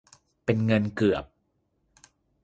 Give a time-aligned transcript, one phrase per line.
[0.45, 1.25] เป็นเงินเกือบ